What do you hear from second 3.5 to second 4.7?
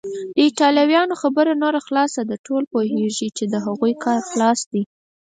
د هغوی کار خلاص